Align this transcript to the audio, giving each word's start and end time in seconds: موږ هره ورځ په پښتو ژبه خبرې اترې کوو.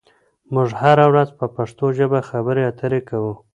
موږ 0.53 0.69
هره 0.81 1.05
ورځ 1.11 1.29
په 1.39 1.45
پښتو 1.55 1.85
ژبه 1.97 2.19
خبرې 2.29 2.61
اترې 2.69 3.01
کوو. 3.09 3.33